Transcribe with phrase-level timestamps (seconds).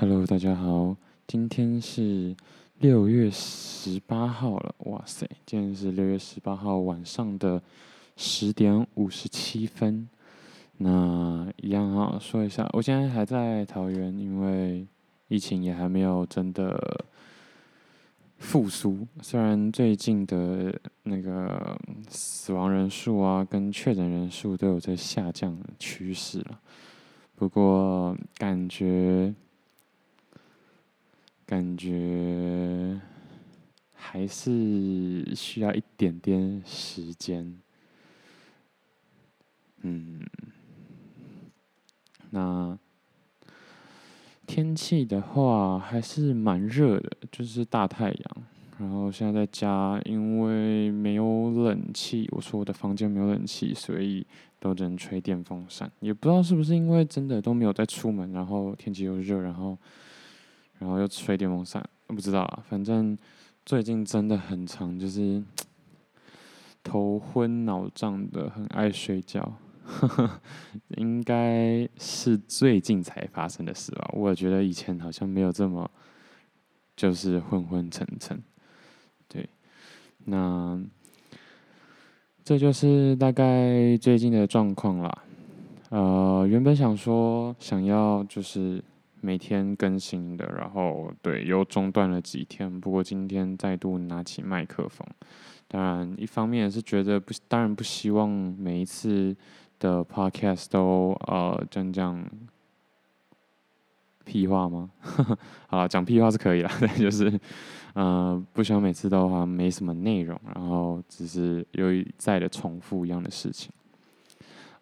[0.00, 0.96] Hello，大家好，
[1.26, 2.36] 今天是
[2.78, 7.60] 六月十八号了，哇塞，今天是六月十八号晚上的
[8.16, 10.08] 十点五十七分。
[10.76, 14.86] 那一样哈，说一下，我现在还在桃园，因为
[15.26, 17.04] 疫情也还没有真的
[18.38, 19.04] 复苏。
[19.20, 21.76] 虽然最近的那个
[22.08, 26.60] 死亡人数啊，跟确诊人数都有在下降的趋势了，
[27.34, 29.34] 不过感觉。
[31.48, 33.00] 感觉
[33.94, 37.58] 还是需要一点点时间。
[39.80, 40.20] 嗯，
[42.28, 42.78] 那
[44.46, 48.44] 天气的话还是蛮热的，就是大太阳。
[48.78, 54.26] 然后现在在家，因为没有冷气，我说我的房间没有冷气，所以
[54.60, 55.90] 都只能吹电风扇。
[56.00, 59.78] 也不知道是不是因为真的都没有在出门，然后天气又热，然后。
[60.78, 62.62] 然后又吹电风扇，不知道啊。
[62.68, 63.16] 反正
[63.66, 65.42] 最近真的很长，就是
[66.84, 69.52] 头昏脑胀的，很爱睡觉。
[70.96, 74.10] 应该是最近才发生的事吧？
[74.12, 75.90] 我觉得以前好像没有这么，
[76.94, 78.40] 就是昏昏沉沉。
[79.28, 79.48] 对，
[80.26, 80.80] 那
[82.44, 85.22] 这就是大概最近的状况啦。
[85.88, 88.84] 呃，原本想说想要就是。
[89.20, 92.80] 每天更新的，然后对，又中断了几天。
[92.80, 95.06] 不过今天再度拿起麦克风，
[95.66, 99.36] 当然一方面是觉得不，当然不希望每一次
[99.78, 102.24] 的 podcast 都呃讲讲
[104.24, 104.90] 屁话吗？
[105.66, 107.40] 好了，讲屁话是可以啦， 但就是
[107.94, 113.70] 呃不希望每次都好像没什么内容，然后只是又一再的重复一样的事情。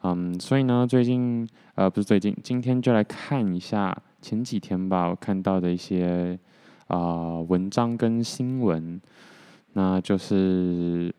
[0.02, 3.96] 嗯，所以呢，最近呃不是最近，今天就来看一下。
[4.20, 6.38] 前几天吧，我看到的一些
[6.88, 9.00] 啊、文章跟新闻，
[9.72, 11.14] 那就是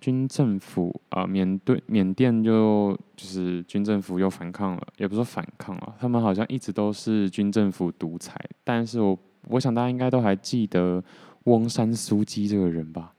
[0.00, 8.34] 军政府啊，缅对缅甸就就是军政府又反抗了，也不是说反抗了，他们好像一直都是军政府独裁。
[8.64, 9.18] 但是我
[9.48, 11.02] 我想大家应该都还记得
[11.44, 13.12] 翁山苏姬这个人吧？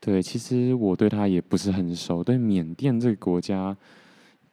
[0.00, 3.76] 对，其实我对他也不是很熟，对缅甸这个国家。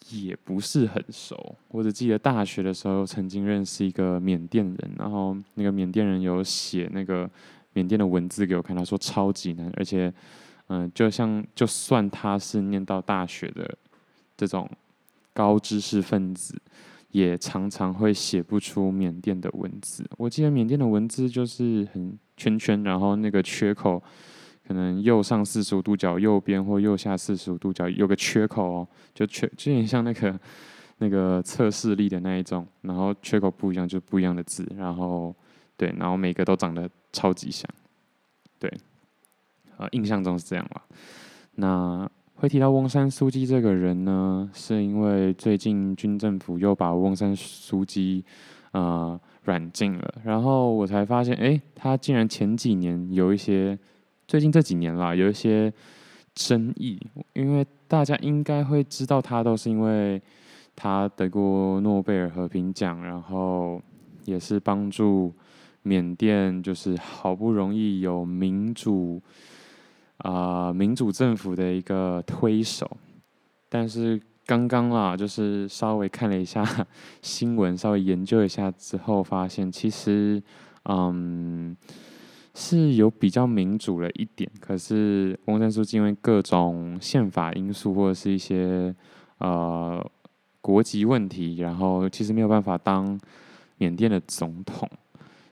[0.10, 7.30] 也不是很熟，我只记得大学的时候曾经认识一个缅甸人，然后那个缅甸人有写那个
[7.74, 10.12] 缅甸的文字给我看，他说超级难，而且，
[10.68, 13.78] 嗯、就像就算他是念到大学的
[14.36, 14.68] 这种
[15.34, 16.60] 高知识分子，
[17.12, 20.04] 也常常会写不出缅甸的文字。
[20.18, 24.02] 我记得缅甸的文字就是很圈圈，然后那个缺口。
[24.70, 30.40] 可能右上四十五度角右边或右下四十五度角有个缺口哦，就缺就有点像那个
[31.00, 35.36] 那个测视力的那一种，然后缺口不一样就不一样的字，然后
[35.76, 37.68] 对，然后每个都长得超级像，
[38.60, 38.72] 对，
[39.78, 40.84] 呃，印象中是这样吧。
[41.56, 48.24] 那会提到翁山苏姬这个人呢，是因为最近军政府又把翁山苏姬
[48.74, 53.76] 呃软禁了，然后我才发现，哎，他竟然前几年有一些。
[54.30, 55.74] 最近这几年啦，有一些
[56.36, 57.00] 争议，
[57.34, 60.22] 因为大家应该会知道他都是因为
[60.76, 63.82] 他得过诺贝尔和平奖，然后
[64.26, 65.34] 也是帮助
[65.82, 69.20] 缅甸，就是好不容易有民主
[70.18, 72.88] 啊、民主政府的一个推手。
[73.68, 76.64] 但是刚刚啦，就是稍微看了一下
[77.24, 80.40] 新闻，稍微研究一下之后，发现其实
[80.84, 81.76] 嗯。
[82.56, 88.94] 是有比较民主了一点，可是翁山苏姬因为各种宪法因素或者是一些
[89.38, 90.06] 呃
[90.60, 93.18] 国籍问题，然后其实没有办法当
[93.78, 94.90] 缅甸的总统，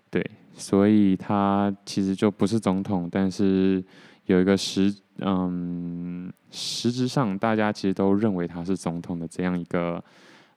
[0.10, 3.82] 对，所以他其实就不是总统，但是
[4.26, 10.04] 有一个实嗯实质上大家其实都认为他是总统的这样一个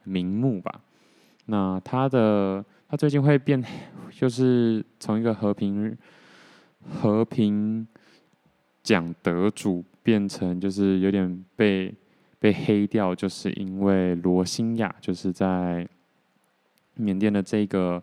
[0.05, 0.81] 名目吧。
[1.47, 3.63] 那他的他最近会变，
[4.11, 5.97] 就是从一个和平。
[6.89, 7.87] 和平
[8.83, 11.95] 奖得主变成就是有点被
[12.39, 15.87] 被黑掉，就是因为罗兴亚就是在
[16.95, 18.03] 缅甸的这个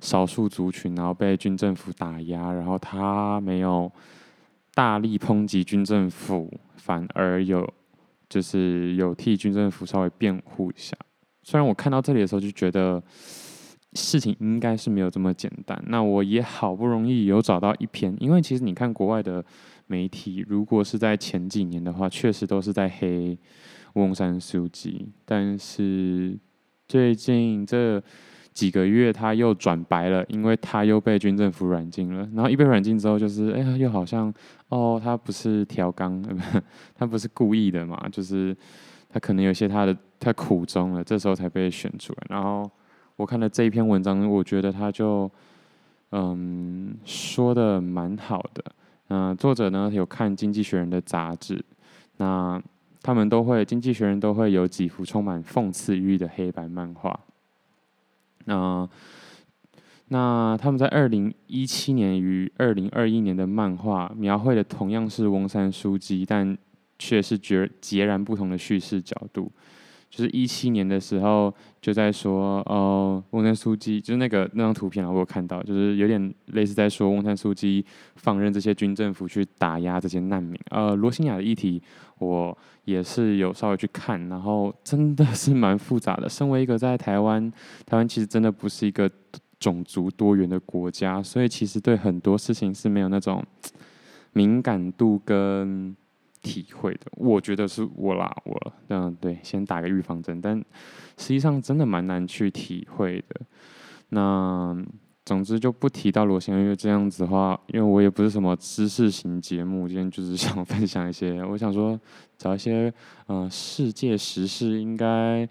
[0.00, 3.90] 少数族群，然后被军政府打压，然后他没有
[4.74, 7.68] 大力抨击军政府，反而有
[8.28, 10.96] 就是有替军政府稍微辩护一下。
[11.42, 13.02] 虽然我看到这里的时候就觉得。
[13.96, 15.82] 事情应该是没有这么简单。
[15.88, 19.44] 那我也好不容易有找到一篇，因为其实你看国外的
[19.86, 23.36] 媒体，如果是在前几年的话，确实都是在黑
[23.94, 25.08] 翁山书记。
[25.24, 26.38] 但是
[26.86, 28.00] 最近这
[28.52, 32.28] 几个月他又转白了，因为他又被军政府软禁了。
[32.34, 34.32] 然后一被软禁之后，就是哎呀，又好像
[34.68, 36.22] 哦，他不是调缸，
[36.94, 38.56] 他不是故意的嘛，就是
[39.08, 42.26] 他可能有些他的他苦衷了，这时候才被选出来。
[42.30, 42.70] 然后
[43.16, 45.30] 我看了这一篇文章，我觉得他就
[46.10, 48.64] 嗯说的蛮好的。
[49.08, 51.64] 嗯、作者呢有看《经济学人》的杂志，
[52.16, 52.60] 那
[53.02, 57.18] 他们都会，《经济学人》都会有几幅充满讽刺寓意的黑白漫画。
[58.46, 58.88] 那
[60.08, 66.56] 那他们在二零一七年与二零二一年的漫画描绘的同样是翁山书记，但
[66.98, 69.50] 却是截截然不同的叙事角度。
[70.08, 80.58] 就是一七年的时候就在说，哦，翁山苏姬就是那个那张图片啊，我有看到，就是有点类似在说翁山苏姬放任这些军政府去打压这些难民。
[80.70, 81.82] 呃，罗兴亚的议题
[82.18, 86.28] 我也是有稍微去看，然后真的是蛮复杂的。
[86.28, 87.52] 身为一个在台湾，
[87.84, 89.10] 台湾其实真的不是一个
[89.58, 93.44] 种族多元的国家，所以其实对很多事情是没有那种
[94.32, 95.94] 敏感度跟。
[96.46, 100.56] 体会的，我觉得是我啦，我嗯对，先打个预防针，但
[101.16, 103.40] 实际上真的蛮难去体会的。
[104.10, 104.76] 那
[105.24, 112.00] 总之就不提到罗先月，这样子的话，因为我也不是什么知识型节目，今天就是想分享一些，我想说
[112.38, 112.94] 找一些
[113.26, 115.48] 嗯、世界时事，应该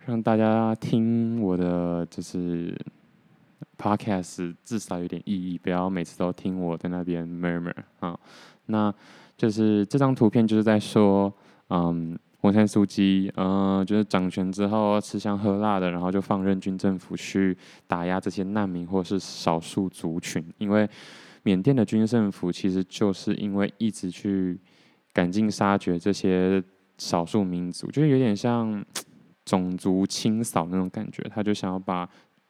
[0.00, 2.78] 让大家听我的就是
[3.78, 8.20] podcast 至少有点意义，不要每次都听我在那边 murmur 啊，
[8.66, 8.94] 那。
[9.36, 11.32] 就是这张图片就是在说，
[11.70, 20.44] 嗯，翁山苏姬，嗯，就是掌权之后吃香喝辣的，然后就放任军政府去打压这些难民或是少数族群。
[20.58, 20.88] 因为
[21.42, 24.58] 缅甸的军政府其实就是因为一直去
[25.12, 26.62] 赶尽杀绝这些
[26.98, 28.84] 少数民族，就是有点像
[29.44, 31.22] 种族清扫那种感觉。
[31.34, 32.08] 他就想要把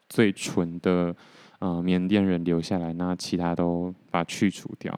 [0.08, 1.14] 最纯的，
[1.60, 4.96] 呃，缅甸人留下来，那其他都把它去除掉。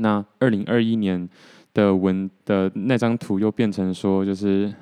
[0.00, 1.28] 那二零二一年
[1.74, 4.72] 的文的那张图又变成说，就是，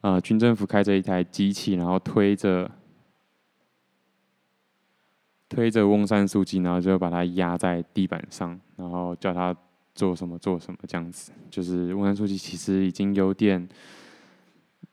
[0.00, 2.70] 呃，军政府开着一台机器，然后推着
[5.48, 9.56] 推着翁山书记，然后就把他压在地板上，然后叫他
[9.94, 11.30] 做什么做什么这样子。
[11.48, 13.68] 就是翁山书记其实已经有点，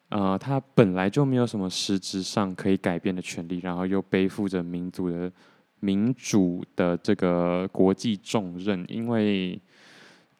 [0.09, 5.31] 呃，他本来就没有什么实质上可以改变的权利，然后又背负着民族的。
[5.81, 9.59] 民主的这个国际重任，因为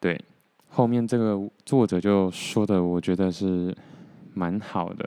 [0.00, 0.18] 对
[0.68, 3.76] 后面这个作者就说的，我觉得是
[4.32, 5.06] 蛮好的，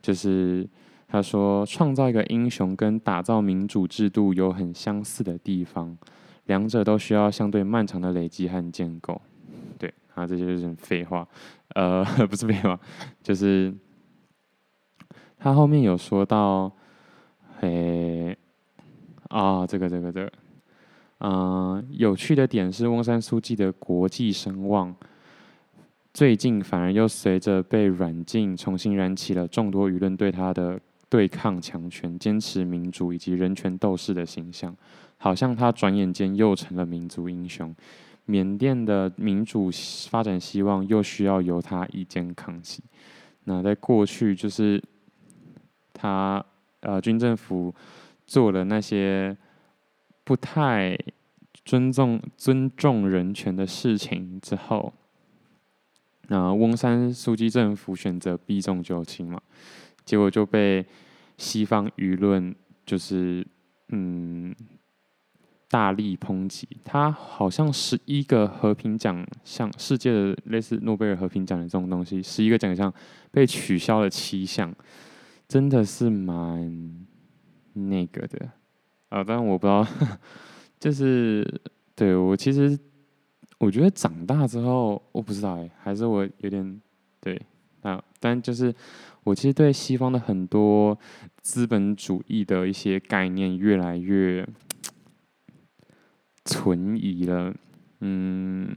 [0.00, 0.66] 就是
[1.08, 5.98] 他说创造一个英雄跟打造民主制度有很相似的地方，
[6.46, 9.20] 两者都需要相对漫长的累积和建构。
[9.78, 11.26] 对，啊，这就是废话，
[11.74, 12.78] 呃， 不是废话，
[13.20, 13.74] 就是
[15.36, 16.70] 他后面有说到，
[17.58, 18.38] 嘿。
[19.28, 20.32] 啊、这个这个这个，
[21.18, 24.94] 嗯、有趣的点是翁山书记的国际声望，
[26.14, 30.78] 最近反而又随着被软禁，重新燃起了众多舆论对他的
[31.08, 34.74] 对抗强权、坚持民主以及人权斗士的形象，
[35.16, 37.74] 好像他转眼间又成了民族英雄。
[38.26, 39.70] 缅甸的民主
[40.08, 42.82] 发展希望又需要由他一肩扛起。
[43.44, 44.82] 那在过去，就是
[45.92, 46.44] 他
[46.80, 47.74] 呃军政府。
[48.26, 49.36] 做了那些
[50.24, 50.98] 不太
[51.64, 54.92] 尊重尊重人权的事情之后，
[56.28, 59.40] 那翁山苏姬政府选择避重就轻嘛，
[60.04, 60.84] 结果就被
[61.36, 62.54] 西方舆论
[62.84, 63.46] 就是
[63.90, 64.54] 嗯
[65.68, 66.68] 大力抨击。
[66.84, 72.92] 他好像十一个和平奖项，世界的类似诺贝尔和平奖的这种东西，十一个奖项
[73.30, 74.74] 被取消了七项，
[75.46, 77.05] 真的是蛮。
[77.76, 78.50] 那个的，
[79.10, 79.86] 啊，但我不知道，
[80.80, 81.46] 就是
[81.94, 82.78] 对我其实，
[83.58, 86.80] 我觉得长大之后，我不知道哎，还是我有点
[87.20, 87.40] 对
[87.82, 88.74] 啊，但就是
[89.24, 90.98] 我其实对西方的很多
[91.42, 94.46] 资本主义的一些概念越来越
[96.44, 97.54] 存疑了，
[98.00, 98.74] 嗯，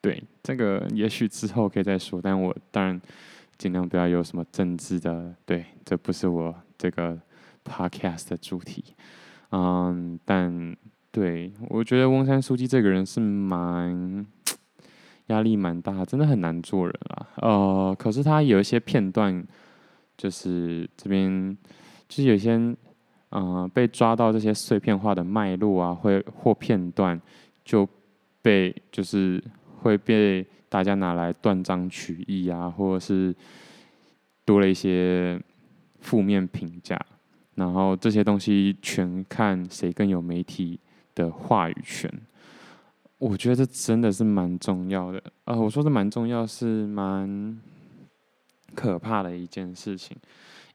[0.00, 3.00] 对，这个也许之后可以再说，但我当然
[3.56, 7.16] 尽量不要有什么政治的，对，这不是我这个。
[7.68, 8.82] Podcast 的主题，
[9.52, 10.76] 嗯，但
[11.10, 14.26] 对我觉得翁山书记这个人是蛮
[15.26, 17.26] 压力蛮大，真的很难做人啊。
[17.36, 19.46] 呃，可是他有一些片段，
[20.16, 21.56] 就是这边
[22.08, 22.76] 就是有些嗯、
[23.30, 27.20] 呃、被抓到这些碎片化的脉络啊，会或片段
[27.64, 27.86] 就
[28.40, 29.42] 被就是
[29.80, 33.34] 会被大家拿来断章取义啊，或者是
[34.44, 35.38] 多了一些
[36.00, 36.98] 负面评价。
[37.58, 40.78] 然后这些东西全看谁更有媒体
[41.12, 42.08] 的话语权。
[43.18, 47.60] 我觉得这真的是蛮重要的，呃，我说的蛮重要，是蛮
[48.76, 50.16] 可怕的一件事情，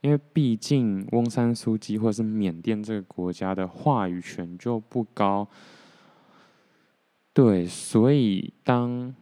[0.01, 5.47] 因为毕竟翁山书记或者是缅甸这个国家的话语权就不高，
[7.31, 9.15] 对，所以当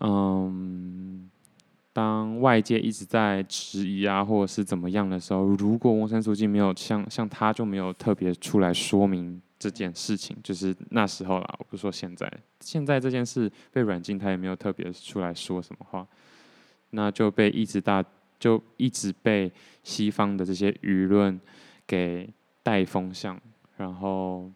[0.00, 1.28] 嗯，
[1.92, 9.40] 当外界一直在质疑啊，或者是怎么样的时候，如果翁山书记没有像像他就没有特别出来说明。
[9.58, 12.28] 这件事情就是那时候啦，我不说现在。
[12.58, 16.04] 现在这件事被软禁，他也没有特别出来说什么话，
[16.90, 18.04] 那就被一直大
[18.40, 19.52] 就一直被
[19.84, 21.40] 西方的这些舆论
[21.86, 22.28] 给
[22.64, 23.40] 带风向，
[23.76, 24.50] 然后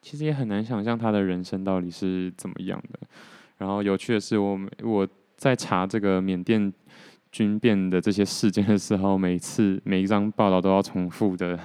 [0.00, 2.98] 其实也很难想象他的人生到底是怎么样的。
[3.58, 5.06] 然后有趣的是，我们我
[5.42, 6.72] 在查这个缅甸
[7.32, 11.58] 军变的这些事件的时候，每次每一张报道都要重复的。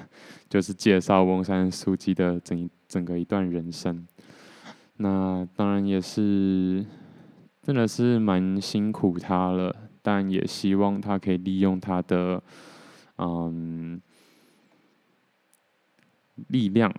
[0.50, 4.08] 就是介绍翁山书记的整整个一段人生，
[4.96, 6.84] 那当然也是
[7.62, 12.42] 真的是蛮辛苦他了，但也希望他可以利用他的
[13.18, 14.02] 嗯
[16.48, 16.92] 力量，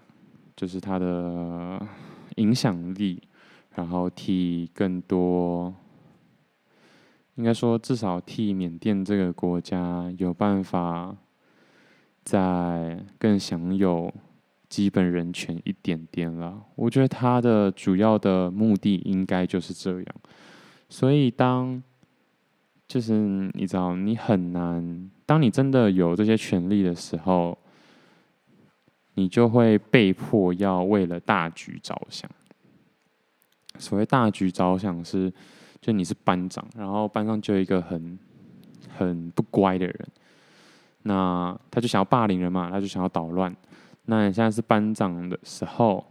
[0.55, 1.81] 就是他的
[2.37, 3.23] 影响力，
[3.75, 5.75] 然后替更多，
[7.39, 11.17] 应该说至少替缅甸这个国家有办法。
[12.25, 14.13] 在更享有
[14.69, 20.07] 基本人权一点点了，我觉得他的主要的目的应该就是这样。
[20.91, 21.83] 所以当
[22.87, 23.15] 就是
[23.55, 27.57] 你知道，你很难，当你真的有这些权利的时候，
[29.15, 32.31] 你就会被迫要为了大局着想。
[33.79, 35.33] 所谓大局着想是，
[35.81, 38.19] 就你是班长，然后班上就有一个很
[38.97, 40.09] 很不乖的人。
[41.03, 43.55] 那他就想要霸凌人嘛，他就想要捣乱。
[44.07, 46.05] 那你现在是班长的时候，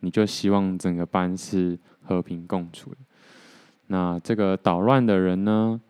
[0.00, 2.96] 你就希望整个班是和平共处的。
[3.86, 5.80] 那这个捣乱的人呢，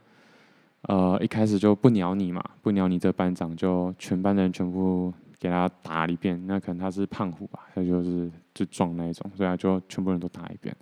[0.82, 6.40] 呃，一开始就不鸟你嘛，不鸟你这班长，就全班的人全部给他打了一遍。
[6.46, 10.74] 那可能他是胖虎吧，他就是就壮那一种，所以他就全部人都打一遍。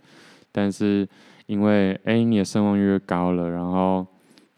[0.52, 1.08] 但是
[1.50, 4.06] 因为哎，你的声望越高了，然后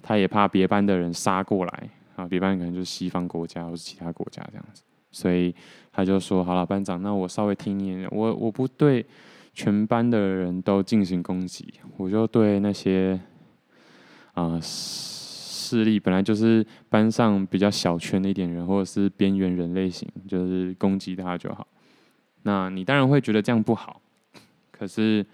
[0.02, 1.88] 他也怕别班的人杀过来。
[2.16, 5.54] 啊，别班可能就是西方国家或是其他国家这样子，所以
[5.90, 9.06] 他就说：“好了，班长，那我稍微听你，我我不对
[9.54, 13.18] 全班的人都进行攻击，我就对那些
[14.34, 21.66] 啊、势力本来就是班上比较小圈的一点人，或者是边缘人类型，就是攻击他就好。
[22.42, 24.02] 那你当然会觉得这样不好，
[24.70, 25.24] 可是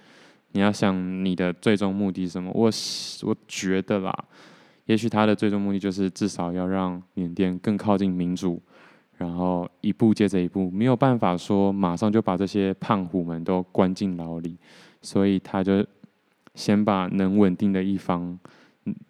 [0.52, 2.50] 你要想你的最终目的是什么？
[2.55, 2.71] 我
[3.23, 4.12] 我觉得啦。”
[4.87, 8.59] 也许他的最终目的就是至少要让缅甸更靠近民主，
[9.19, 14.57] 然后一步接着一步，没有办法说马上就把这些胖虎们都关进牢里，
[15.02, 15.85] 所以他就
[16.55, 18.38] 先把能稳定的一方，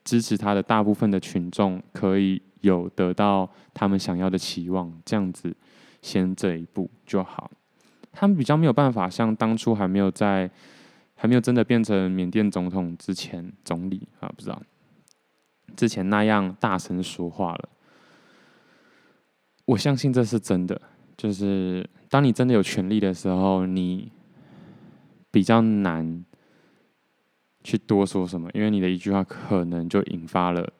[0.02, 5.57] 支持他的大部分的群众可以有得到他们想要的期望，这样子
[6.02, 7.49] 先这一步就好。
[8.11, 10.50] 他们比较没有办法像当初还没有在
[11.20, 14.62] 还没有真的变成缅甸总统之前，总理啊，不知道。
[15.76, 17.68] 之前那样大声说话了，
[19.64, 20.80] 我相信这是真的。
[21.16, 24.12] 就是当你真的有权力的时候，你
[25.32, 26.25] 比较难
[27.64, 30.72] 去多说什么，因为你的一句话可能就引发了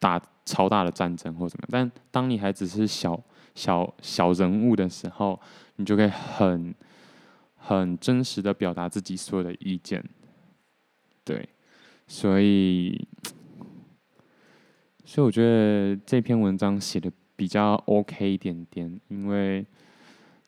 [0.00, 1.68] 大超大的战争或怎么样。
[1.70, 3.22] 但当你还只是小
[3.54, 5.40] 小小人物的时候，
[5.76, 6.74] 你就可以很
[7.66, 10.04] 很真实的表达自己所有的意见。
[11.24, 11.48] 对，
[12.06, 13.08] 所以。
[15.06, 19.64] 所以我觉得这篇文章写的比较 OK 一点点，因为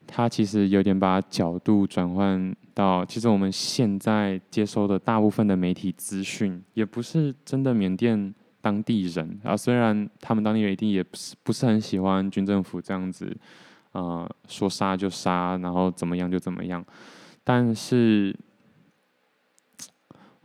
[0.07, 9.55] 他其实有点把角度转换到，其实我们现在接收的大部分的媒体资讯，也不是真的缅甸当地人啊。
[9.55, 13.37] 虽然他们当地人一定也不是不是很喜欢军政府这样子，
[13.97, 16.85] 呃，说杀就杀，然后怎么样就怎么样，
[17.43, 18.37] 但是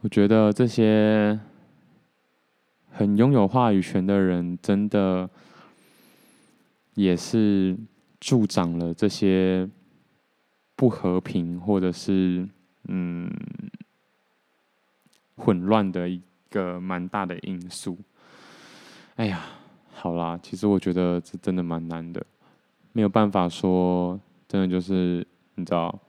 [0.02, 1.40] 我觉得这些。
[2.94, 5.28] 很拥有话语权的人，真的
[6.94, 7.76] 也是
[8.20, 9.68] 助长了这些
[10.76, 12.46] 不和平或者是
[12.90, 13.32] 嗯
[15.38, 17.98] 混乱的一个蛮大的因素。
[19.16, 19.42] 哎呀，
[19.94, 22.24] 好啦，其实我觉得这真的蛮难的，
[22.92, 26.00] 没有办法说真的就是你知道，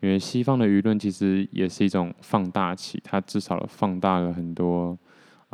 [0.00, 4.98] 因为西方的舆论其实也是一种放大器，它至少放大了很多。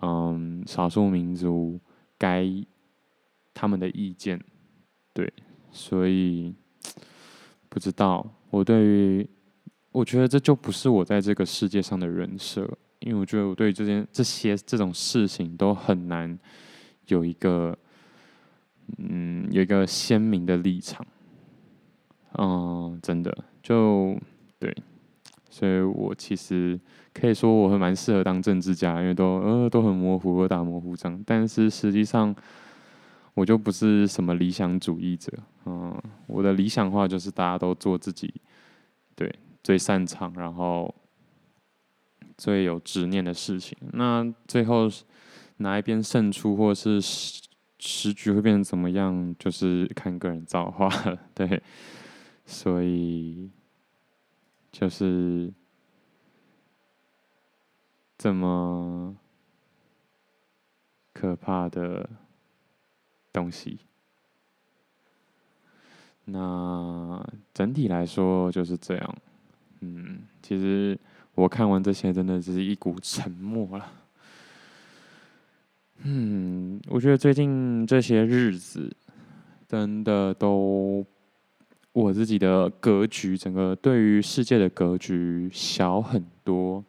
[0.02, 1.80] 嗯，少数民族
[2.18, 2.46] 该
[3.54, 4.38] 他们的意见，
[5.14, 5.32] 对，
[5.70, 6.54] 所以
[7.70, 9.26] 不知道我对于，
[9.92, 16.38] 我觉得这就不是我在这个世界上的人设，因为我觉得我对这件这些这种事情都很难
[17.06, 17.74] 有一个，
[18.98, 21.06] 嗯，有一个鲜明的立场。
[22.38, 24.18] 嗯，真的就
[24.58, 24.74] 对，
[25.48, 26.78] 所以我其实
[27.14, 31.22] 可以说我还蛮适合当政治家，因为都呃都很模糊，都打模糊仗。
[31.24, 32.34] 但是实际上，
[33.32, 35.32] 我就不是什么理想主义者。
[35.64, 38.34] 嗯，我的理想化就是大家都做自己，
[39.14, 40.94] 对，最擅长，然后
[42.36, 43.76] 最有执念的事情。
[43.92, 44.90] 那最后
[45.56, 47.00] 哪一边胜出，或是
[47.86, 50.90] 时局会变成怎么样，就是看个人造化。
[51.32, 51.62] 对。
[52.44, 53.50] 所以，
[54.70, 55.52] 就是
[58.18, 59.16] 这么
[61.12, 62.08] 可怕的
[63.32, 63.78] 东西。
[66.26, 69.16] 那整体来说就是这样。
[69.80, 70.98] 嗯，其实
[71.34, 73.92] 我看完这些，真的只是一股沉默了。
[76.02, 78.94] 嗯，我觉得最近这些日子，
[79.68, 81.04] 真的都。
[81.92, 86.84] 我自己的格局，整个对于世界的格局小很多。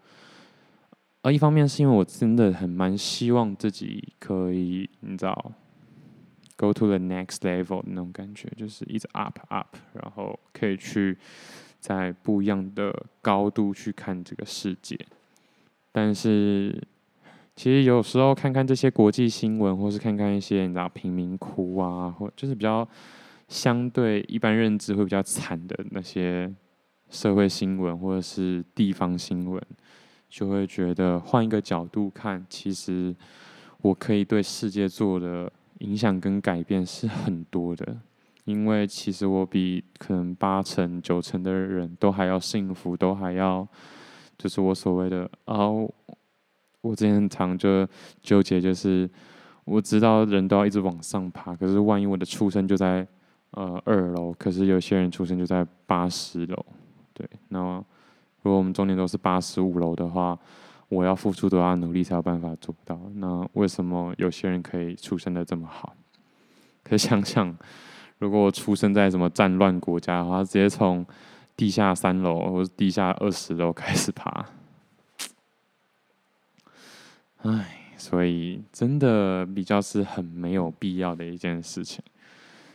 [1.22, 5.54] 而一方面是因为我真的很蛮希望自己可以，你知道
[6.58, 11.18] ，go to the next level 那种感觉，就是一直 up up，然后可以去
[11.80, 15.00] 在不一样的高度去看这个世界。
[15.94, 16.86] 但是，
[17.58, 22.88] 其实有时候看看这些国际新闻，或是看看一些你知道贫民窟啊，或就是比较。
[23.50, 26.54] 相对一般认知会比较惨的那些
[27.10, 29.64] 社会新闻或者是地方新闻，
[30.28, 33.16] 就会觉得换一个角度看，其实
[33.82, 37.96] 我可以对世界做的影响跟改变是很多的。
[38.44, 43.66] 因为其实我比可能八成九成的人都还要幸福，都还要
[44.38, 45.90] 就是我所谓的哦，
[46.88, 47.88] 我之前常就
[48.22, 49.10] 纠结，就是
[49.66, 53.08] 我知道人都要一直往上爬，可是万一我的出生就在。
[53.52, 56.66] 呃，二楼，可是有些人出生就在八十楼，
[57.14, 57.28] 对。
[57.48, 57.78] 那
[58.42, 60.38] 如果我们中间都是八十五楼的话，
[60.90, 63.00] 我要付出多大努力才有办法做到？
[63.16, 65.96] 那为什么有些人可以出生的这么好？
[66.84, 67.56] 可以想想，
[68.20, 71.04] 如果我出生在什么战乱国家的话，直接从
[71.56, 74.46] 地下三楼或者地下二十楼开始爬，
[77.44, 82.04] 唉，所以真的比较是很没有必要的一件事情。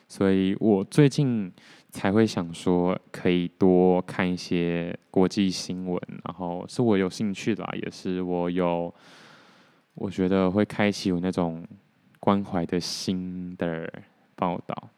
[0.09, 1.51] 所以我最近
[1.90, 8.92] 才会想说，可以多看一些国际新闻，然后是我有兴趣的，也是我有，
[9.94, 11.66] 我觉得会开启我那种
[12.20, 13.90] 关怀的心的
[14.35, 14.90] 报道。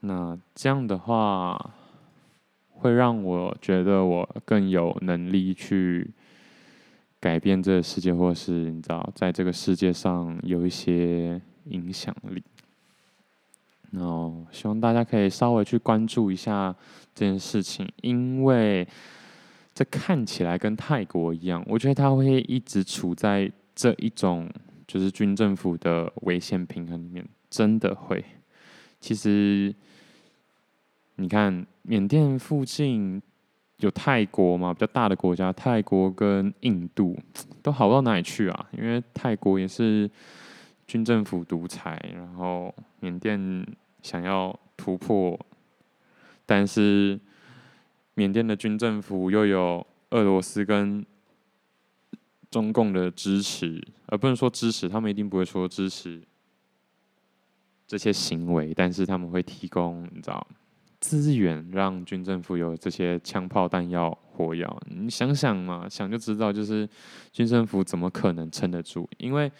[0.00, 1.74] 那这样的话，
[2.70, 6.10] 会让我觉得我更有能力去
[7.20, 12.42] 改变这个世界，或是你知道，在这个世界上有一些影响力。
[13.92, 16.74] 然后希望大家可以稍微去关注一下
[17.14, 18.86] 这件事情，因为
[19.74, 24.48] 这看起来跟泰国一样，我觉得它会一直处在这一种
[24.86, 28.24] 就是军政府的危险平衡里面，真的会。
[29.00, 29.74] 其实
[31.16, 33.20] 你看缅甸附近
[33.80, 37.16] 有泰国嘛，比较大的国家，泰国跟印度
[37.62, 40.10] 都好不到哪里去啊，因为泰国也是。
[40.86, 43.64] 军政府独裁，然后缅甸
[44.02, 45.38] 想要突破，
[46.44, 47.16] 但是
[48.14, 51.06] 缅甸的军政府又有俄罗斯跟
[52.50, 56.20] 中共的支持，而不能说支持，他们一定不会说支持
[57.86, 60.44] 这些行为，但是他们会提供你知道
[61.00, 64.82] 资源，让军政府有这些枪炮弹药火药。
[64.86, 66.88] 你想想嘛，想就知道，就是
[67.32, 69.08] 军政府怎么可能撑得住？
[69.16, 69.50] 因为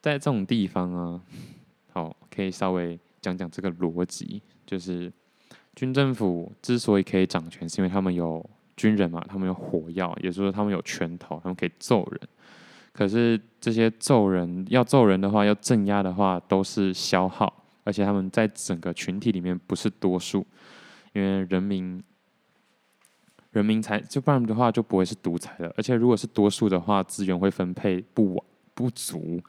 [0.00, 1.20] 在这种地方啊，
[1.92, 5.10] 好，可以稍微讲讲这个逻辑，就是
[5.74, 8.44] 军政府之所以可以掌权，是因为他们有
[8.76, 12.20] 军人嘛，他们有火药，也就是说他们有拳头，他们可以揍人。
[12.92, 20.46] 可是这些揍人要揍人的话，要镇压的话，都是消耗，而且他们在整个群体里面不是多数，
[21.12, 22.02] 因为人民
[23.52, 29.42] 人民才就不然的话就不会是独裁的，而且如果是多数的话，资源会分配不不足。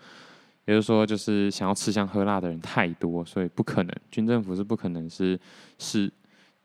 [0.65, 5.37] 也就是说，就是想要吃香喝辣的人太多，所以不可能，军政府是不可能是
[5.79, 6.09] 是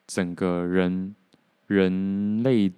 [0.07, 1.17] 整个人
[1.67, 2.71] 人类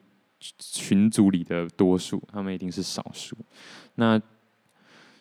[0.59, 3.37] 群组里的多数，他们一定是少数。
[3.97, 4.19] 那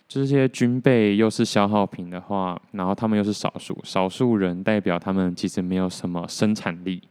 [0.07, 7.01] 这些军备又是消耗品的话，然后他们又是少数，少数人代表他们其实没有什么生产力，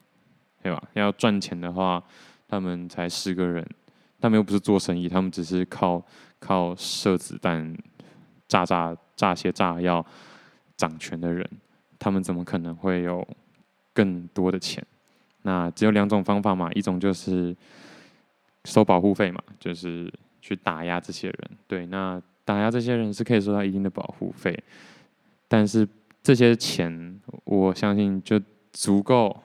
[0.63, 0.83] 对吧？
[0.95, 2.03] 要赚钱的话，
[2.49, 3.63] 他们才十个人，
[4.19, 6.03] 他们又不是做生意，他们只是靠
[6.39, 7.77] 靠射子弹、
[8.49, 10.05] 炸炸炸些炸药
[10.75, 11.47] 掌权的人，
[11.99, 13.27] 他们怎么可能会有
[13.93, 14.83] 更多的钱？
[15.43, 17.55] 那只有两种方法嘛，一种就是
[18.65, 22.19] 收保护费嘛，就是去打压这些人，对，那。
[22.47, 24.57] 打压这些人是可以收到一定的保护费，
[25.49, 25.87] 但是
[26.23, 28.41] 这些钱我相信就
[28.73, 29.37] 足够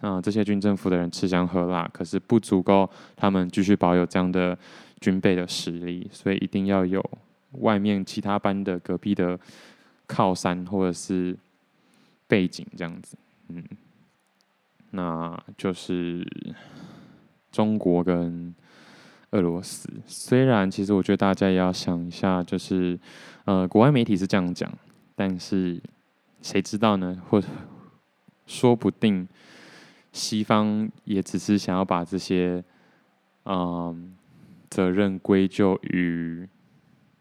[0.00, 4.58] 啊、这些军政府的人吃香喝辣，可是不足够他们继续保有这样的
[5.00, 7.00] 军备的实力，所以一定要有
[7.60, 9.38] 外面其他班的隔壁的
[10.08, 11.38] 靠山或者是
[12.26, 13.16] 背景这样子，
[13.48, 13.62] 嗯，
[14.90, 16.26] 那就是
[17.52, 18.52] 中国跟。
[19.32, 22.98] 俄罗斯虽然，其实我觉得大家也要想一下，就是，
[23.44, 24.68] 呃，国外媒体是这样讲，
[25.14, 25.80] 但是
[26.42, 27.16] 谁知道呢？
[27.28, 27.40] 或
[28.44, 29.28] 说不定
[30.10, 32.60] 西方也只是想要把这些，
[33.44, 34.16] 嗯、
[34.68, 36.48] 责任归咎于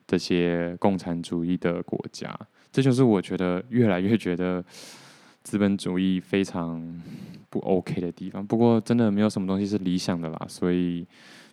[0.08, 2.36] 这些共产主义的国家。
[2.72, 4.66] 这就是我觉得越来越觉得
[5.44, 6.82] 资本主义非常
[7.52, 8.44] 不 OK 的地方。
[8.44, 11.06] 不过，真的没有什么东西是理想的啦，所以。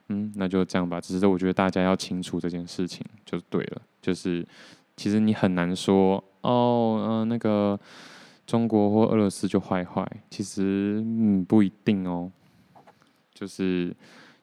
[0.08, 1.00] 嗯，那就这样吧。
[1.00, 3.82] 只是我觉得大家要清楚这件事情就对了。
[4.00, 4.46] 就是
[4.96, 7.78] 其实你很难说哦，嗯、那个
[8.46, 10.06] 中国或俄罗斯就坏坏。
[10.30, 12.30] 其实嗯不一定哦。
[13.34, 13.94] 就是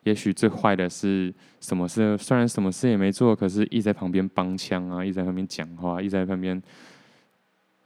[0.03, 2.17] 也许最坏的是什么事？
[2.17, 6.61] 虽然什么事也没做，可是一直在旁边帮腔啊，一直在旁边讲话，一直在旁边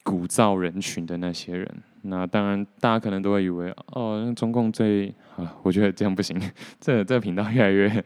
[0.04, 1.84] 鼓噪人群的那些人。
[2.10, 6.39] 那当然，大家可能都会以为哦，那中共最啊，我觉得这样不行。
[6.80, 8.04] 这这频道越来越越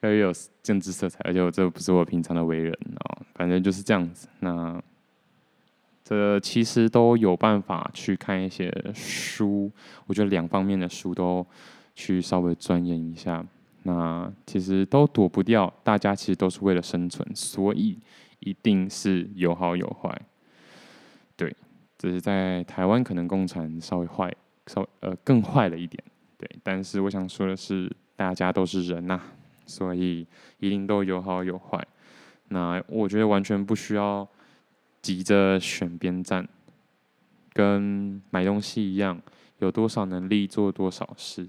[0.00, 0.32] 来越有
[0.62, 4.28] 政治色彩，而且我这不是我平常的为人哦，反正就是这样子。
[4.40, 4.82] 那
[6.02, 9.70] 这其实都有办法去看一些书，
[10.06, 11.46] 我觉得两方面的书都
[11.94, 13.44] 去稍微钻研一下。
[13.84, 17.98] 那其实都躲不掉，大家其实都是为了生存，所以
[18.40, 20.20] 一定是有好有坏。
[21.98, 24.32] 只是在台湾，可能共产稍微坏，
[24.66, 26.02] 稍呃更坏了一点，
[26.36, 26.48] 对。
[26.62, 29.20] 但是我想说的是，大家都是人呐、
[29.66, 30.26] 所以
[30.58, 31.86] 一定都有好有坏。
[32.48, 34.28] 那我觉得完全不需要
[35.02, 36.46] 急着选边站，
[37.52, 39.20] 跟买东西一样，
[39.58, 41.48] 有多少能力做多少事。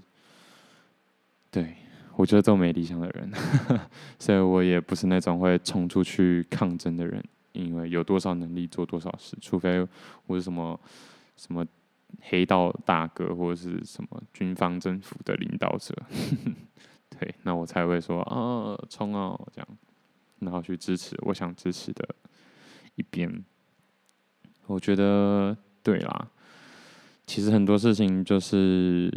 [1.50, 1.76] 对，
[2.16, 3.30] 我觉得都没理想的人，
[4.18, 7.22] 所以我也不是那种会冲出去抗争的人。
[7.52, 9.86] 因为有多少能力做多少事，除非
[10.26, 10.78] 我是什么
[11.36, 11.66] 什么
[12.20, 15.94] 黑道大哥或者是什么军方政府的领导者，
[17.10, 19.68] 对，那我才会说啊冲啊这样，
[20.40, 22.14] 然后去支持我想支持的
[22.94, 23.44] 一边。
[24.66, 26.30] 我觉得对啦，
[27.26, 29.10] 其实很多事情就是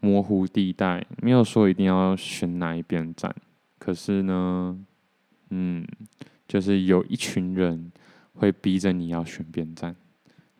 [0.00, 3.34] 模糊地带，没有说一定要选哪一边站，
[3.78, 4.84] 可是呢，
[5.50, 5.86] 嗯。
[6.46, 7.90] 就是有一群人
[8.34, 9.94] 会逼着你要选边站，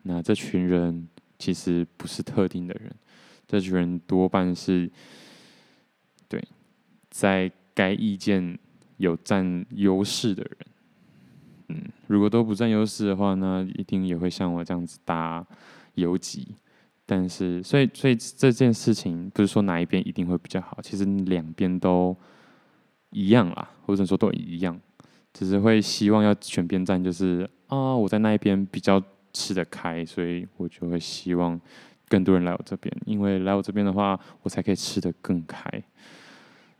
[0.03, 2.93] 那这群人其实不是特定的人，
[3.47, 4.89] 这群人多半是
[6.27, 6.43] 对
[7.09, 8.57] 在该意见
[8.97, 10.57] 有占优势的人。
[11.69, 15.45] 嗯，如果都不占优势的话，那一定也会像我这样子打
[15.95, 16.55] 游击。
[17.07, 22.15] 但是，所以，所以这件事情不是说哪一边一定会比较好，其实两边都
[23.11, 24.79] 一样啦，或者说都一样。
[25.37, 31.59] 只是会希望要选边站，就是啊，我在那一边比较吃得开，所以我就会希望
[32.07, 35.69] 更多人来我这边，因为来我这边的话，我才可以吃得更开。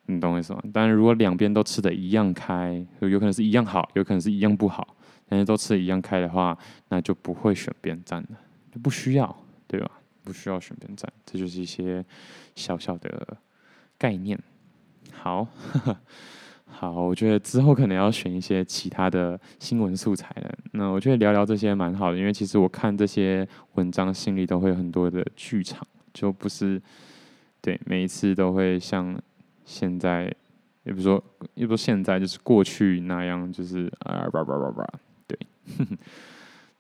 [0.06, 0.64] 你懂我意思吗？
[0.72, 4.96] 当然，如果两边都吃得一样开，有可能是一样好，有可能是一样不好，
[5.28, 8.38] 但是都吃得一样开的话，那就不会选边站了，
[8.72, 9.36] 就不需要，
[9.68, 9.92] 对吧？
[10.24, 12.06] 不需要选边站，这就是一些
[12.56, 13.38] 小小的
[13.98, 14.40] 概念。
[15.12, 15.44] 好。
[15.44, 15.98] 呵 呵
[16.78, 20.58] 好，我觉得之后可能要选一些其他的新闻素材了。
[20.74, 26.82] 那我觉得聊聊这些蛮好的，因为其实我看这些文章心里都会有很多的剧场，就不是
[27.62, 29.18] 对每一次都会像
[29.64, 30.30] 现在，
[30.84, 34.86] 也不说也不说现在，就是过去那样，就是啊叭叭叭叭，
[35.26, 35.40] 对，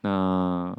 [0.01, 0.77] 那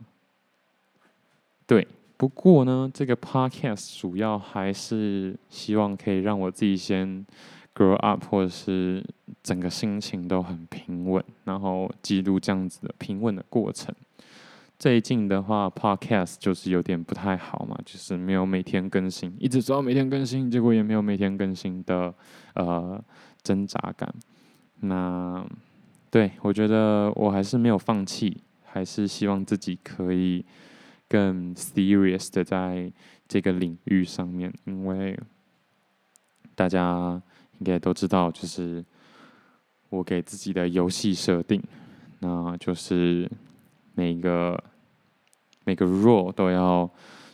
[1.66, 7.24] 对，不过呢，这个 podcast 主要还是希望可以让我自己先。
[7.76, 9.04] Grow up，或者是
[9.42, 13.94] 整个心情都很平稳，然后记录这样子的平稳的过程。
[14.78, 22.12] 最近的话，podcast 就是有点不太好嘛，就是没有每天更新，一直说要每天更新，结果也没有每天更新的
[22.54, 23.02] 呃
[23.42, 24.14] 挣扎感。
[24.80, 25.46] 那
[26.10, 30.44] 对，我觉得我还是没有放弃，还是希望自己可以
[31.08, 32.92] 更 serious 的在
[33.26, 35.18] 这个领域上面，因为
[36.54, 37.20] 大家
[37.58, 38.84] 应该都知道，就是
[39.88, 41.62] 我给自己的游戏设定，
[42.20, 43.30] 那就是
[43.94, 44.62] 每个
[45.64, 46.88] 每个 role 都要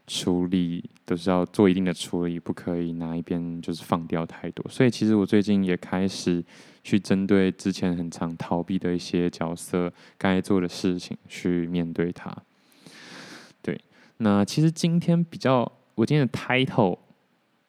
[0.06, 4.64] 处理，都是要做一定的处理，不可以哪一边就是放掉太多。
[4.68, 6.44] 所以其实我最近也开始
[6.82, 12.36] 去针对之前很常逃避的一些角色该做的事情去面对它。
[13.62, 13.80] 对，
[14.18, 16.98] 那其实今天比较，我今天的 title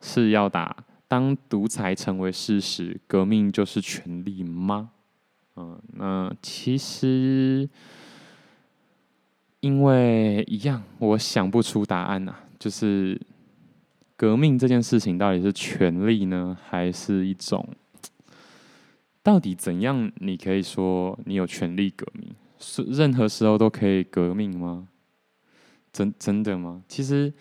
[0.02, 0.76] 是要打
[1.14, 4.90] “当独裁成为事实，革命就是权力吗？”
[5.56, 7.70] 嗯，那其实。
[9.60, 12.44] 因为一样，我想不出答案呐、啊。
[12.60, 13.18] 就是
[14.18, 17.66] 革命这件事情，到底是权力呢，还是一种？
[19.22, 20.12] 到底怎样？
[20.16, 24.90] 你可以说你有权力革命，是任何时候都可以革命吗？
[25.94, 26.84] 真真的吗？
[26.90, 27.32] 其实，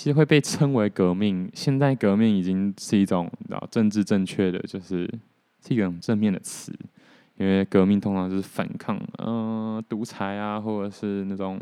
[0.00, 1.50] 其实会被称为革命。
[1.52, 3.30] 现在革命已经是一种
[3.70, 5.06] 政治正确的，就是
[5.62, 6.72] 是一种正面的词。
[7.36, 11.60] 因为革命通常就是反抗，嗯、呃，独裁啊，或者是那种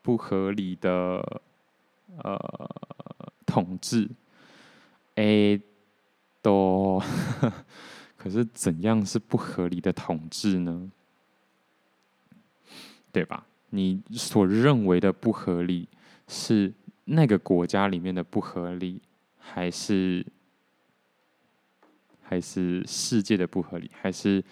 [0.00, 1.22] 不合理的
[2.24, 2.38] 呃
[3.44, 4.08] 统治。
[5.16, 5.60] 诶，
[6.40, 6.98] 都，
[8.16, 10.90] 可是怎样是不合理的统治呢？
[13.12, 13.44] 对吧？
[13.68, 15.86] 你所认为的不合理，
[16.26, 16.72] 是
[17.08, 19.02] 那个国家里面的不合理，
[19.38, 20.24] 还是？
[22.30, 24.44] 还是世界的不合理，还是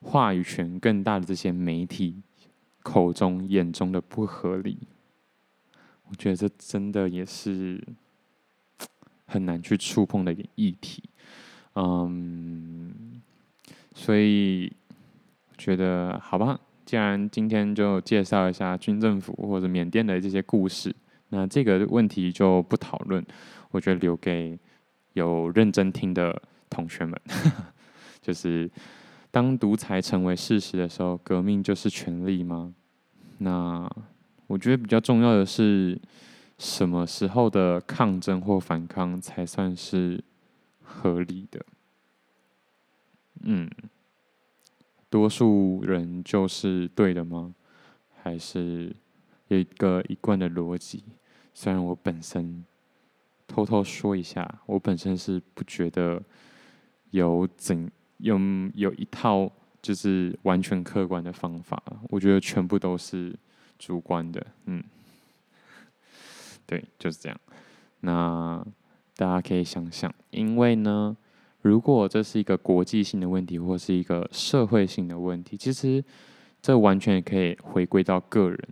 [0.00, 2.20] 话语权更大的这些媒体
[2.82, 4.76] 口中眼中的不合理？
[6.08, 7.80] 我觉得这真的也是
[9.24, 11.04] 很难去触碰的一个议题。
[11.76, 13.22] 嗯，
[13.94, 14.72] 所以
[15.56, 20.92] 觉得好吧，既然今天就介绍一下军政府或者缅甸的这些故事，
[21.30, 23.24] 那这个问题就不讨论，
[23.70, 24.56] 我觉得留给
[25.14, 26.40] 有认真听的。
[26.70, 27.20] 同学们，
[28.22, 28.70] 就是
[29.32, 32.72] 当独裁成为事实的时候，革命就是权力吗？
[33.38, 33.90] 那
[34.46, 36.00] 我觉得比较重要的是，
[36.58, 40.22] 什么时候的抗争或反抗才算是
[40.80, 41.66] 合理的？
[43.42, 43.68] 嗯，
[45.08, 47.52] 多数人就是对的吗？
[48.22, 48.94] 还是
[49.48, 51.02] 有一个一贯的逻辑？
[51.54, 52.64] 虽然我本身
[53.46, 56.22] 偷偷说一下，我本身是不觉得。
[57.12, 58.38] 有怎有
[58.72, 59.50] 有一套
[59.82, 63.36] 就是完全客观的方法，我觉得全部都是
[63.80, 64.80] 主观的，嗯，
[66.64, 67.36] 对，就是这样。
[67.98, 68.64] 那
[69.16, 71.16] 大家可以想想，因为呢，
[71.62, 76.04] 如果这是一个国际性的问题，或是一个社会性的问题，其实
[76.62, 78.68] 这完全可以回归到个人。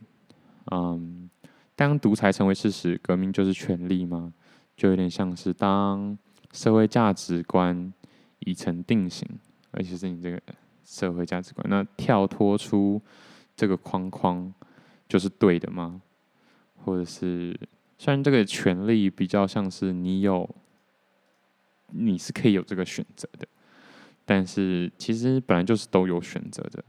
[0.71, 1.28] 嗯，
[1.79, 4.35] 当独裁成为事实，革命就是权力吗？
[4.77, 6.19] 就有点像是当
[6.53, 7.95] 社会价值观。
[8.47, 9.29] 已成定型，
[9.73, 10.41] 而且是你这个
[10.85, 11.67] 社会价值观。
[11.69, 13.03] 那跳脱出
[13.57, 14.55] 这个框框，
[15.09, 16.01] 就是对的吗？
[16.77, 17.59] 或者是，
[17.99, 20.49] 虽然这个权利比较像是你有，
[21.89, 23.47] 你是可以有这个选择的，
[24.25, 26.83] 但是其实本来就是都有选择的，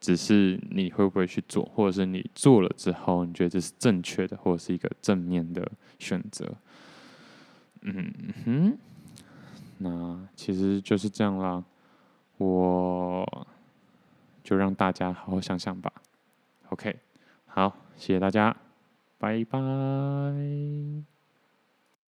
[0.00, 6.54] 只是你会不会去做，或者是你做了之后，你觉得这是正确的，或者是一个正面的选择。
[7.82, 8.12] 嗯
[8.44, 8.78] 哼。
[9.78, 11.62] 那其实就是这样啦，
[12.38, 13.46] 我
[14.42, 15.92] 就让大家好好想想吧。
[16.70, 16.96] OK，
[17.46, 18.56] 好，谢谢大家，
[19.18, 19.58] 拜拜。